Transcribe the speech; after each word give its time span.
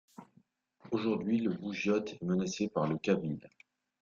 Aujourd’hui, 0.89 1.37
le 1.41 1.51
bougiote 1.51 2.13
est 2.13 2.21
menacé 2.25 2.67
par 2.67 2.87
le 2.87 2.97
kabyle. 2.97 3.47